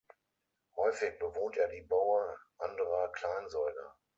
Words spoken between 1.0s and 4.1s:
bewohnt er die Baue anderer Kleinsäuger.